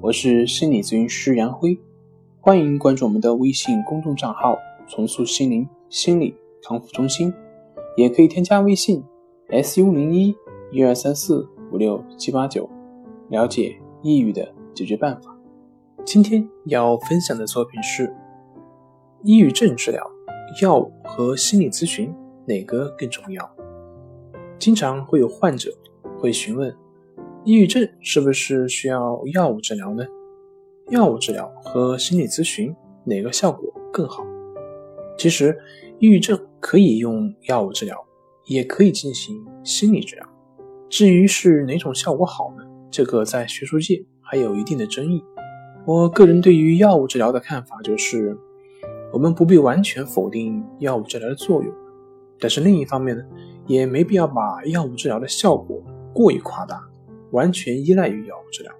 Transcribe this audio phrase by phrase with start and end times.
[0.00, 1.78] 我是心理咨询师杨辉，
[2.40, 7.32] 欢迎关注我们的微信公众账号“重塑心灵心理康复中心”，
[7.96, 9.02] 也可以添加微信
[9.50, 10.34] “su 零一
[10.70, 12.68] 一二三四五六七八九”，
[13.28, 15.36] 了解抑郁的解决办法。
[16.04, 18.14] 今天要分享的作品是：
[19.24, 20.08] 抑郁症治疗，
[20.62, 22.14] 药物和心理咨询
[22.46, 23.50] 哪个更重要？
[24.58, 25.70] 经常会有患者
[26.18, 26.74] 会询问。
[27.48, 30.04] 抑郁症是不是需要药物治疗呢？
[30.90, 34.22] 药物治疗和心理咨询哪个效果更好？
[35.16, 35.58] 其实，
[35.98, 37.96] 抑郁症可以用药物治疗，
[38.48, 40.28] 也可以进行心理治疗。
[40.90, 42.62] 至于是哪种效果好呢？
[42.90, 45.24] 这个在学术界还有一定的争议。
[45.86, 48.36] 我个人对于药物治疗的看法就是，
[49.10, 51.74] 我们不必完全否定药物治疗的作用，
[52.38, 53.24] 但是另一方面呢，
[53.66, 56.78] 也没必要把药物治疗的效果过于夸大。
[57.30, 58.72] 完全依赖于药物治疗。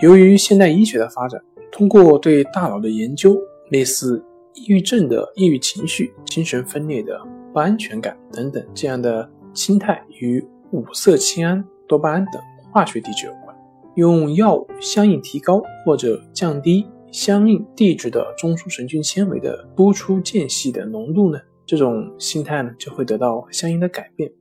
[0.00, 1.40] 由于现代医学的发展，
[1.70, 3.38] 通过对大脑的研究，
[3.70, 7.20] 类似抑郁症的抑郁情绪、精神分裂的
[7.52, 13.56] 不安全感等等这样的心态与五色氢胺、多巴胺等化学地质有关。
[13.96, 24.32] 用药物相应提高或者降低相应地质的中枢神经纤维的突出间隙的浓度呢，这种心态呢就会得到相应的改变。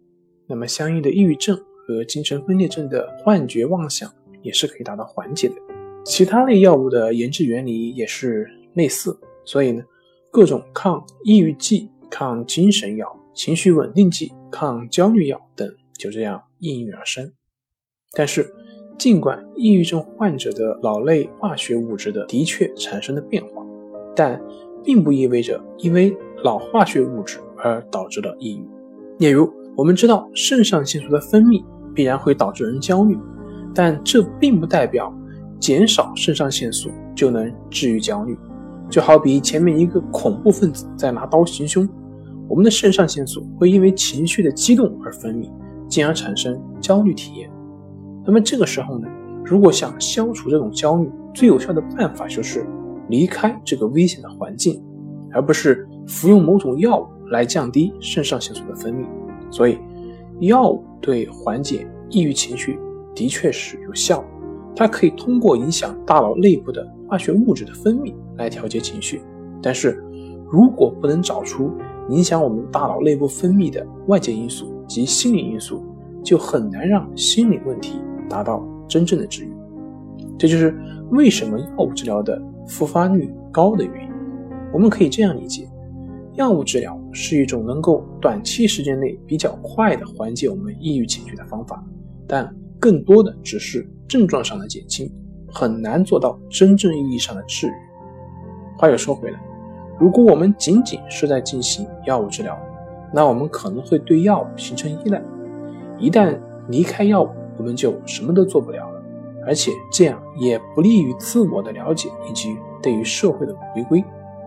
[0.47, 1.61] 那么，相应的抑郁症。
[1.85, 5.55] 和精神分裂症的幻觉妄想也是可以达到缓解的。
[6.03, 9.83] 其他类药物的研制原理也是类似，所以呢，
[10.31, 17.31] 各种抗抑郁剂、抗精神药、情绪稳定剂、抗焦虑药等就这样应运而生。
[18.13, 18.51] 但是，
[18.97, 23.65] 尽管抑郁症患者的脑类化学物质的的确产生了变化，
[24.15, 24.41] 但
[24.83, 28.67] 并不意味着因为脑化学物质而导致了抑郁。
[29.19, 31.63] 例如，我们知道肾上腺素的分泌。
[31.93, 33.19] 必然会导致人焦虑，
[33.75, 35.13] 但这并不代表
[35.59, 38.39] 减少肾上腺素就能治愈焦虑。
[38.89, 41.85] 就好比前面一个恐怖分子在拿刀行凶，
[42.47, 45.51] 我们的肾上腺素会因为情绪的激动而分泌，
[45.89, 47.51] 进而产生焦虑体验。
[48.25, 49.05] 那么这个时候呢，
[49.43, 52.65] 如果想消除这种焦虑，最有效的办法就是
[53.09, 54.81] 离开这个危险的环境，
[55.33, 59.05] 而不是服用某种药物来降低肾上腺素的分泌。
[59.51, 59.77] 所以。
[60.39, 62.79] 药物对缓解抑郁情绪
[63.13, 64.23] 的确是有效，
[64.75, 69.21] 它可以通过影响大脑内部的化学物质的分泌来调节情绪。
[69.61, 70.03] 但是，
[70.49, 71.71] 如果不能找出
[72.09, 75.83] 影响我们大脑内部分泌的外界因素及心理因素，
[76.23, 79.53] 就很难让心理问题达到真正的治愈。
[80.39, 80.75] 这就是
[81.11, 84.11] 为什么药物治疗的复发率高的原因。
[84.73, 85.69] 我们可以这样理解。
[86.35, 91.83] 药物治疗是一种能够短期时间内比较快的缓解我们抑郁情绪的方法，
[92.25, 95.11] 但更多的只是症状上的减轻，
[95.51, 97.73] 很难做到真正意义上的治愈。
[98.77, 99.39] 话又说回来，
[99.99, 102.57] 如果我们仅仅是在进行药物治疗，
[103.13, 105.21] 那我们可能会对药物形成依赖，
[105.99, 109.03] 一旦离开药物，我们就什么都做不了了，
[109.45, 114.01] 而且这样也不利于自我的了解以及对于社会的回归。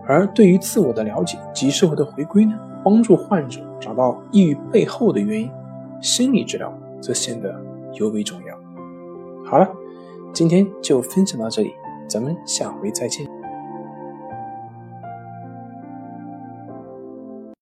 [0.07, 5.51] 而对于自我的了解及社会的回归呢，帮助患者找到抑郁背后的原因，
[6.01, 6.71] 心理治疗
[7.01, 7.59] 则显得
[7.93, 8.55] 尤为重要。
[9.45, 9.67] 好了，
[10.33, 11.73] 今天就分享到这里，
[12.07, 13.44] 咱们下回再见。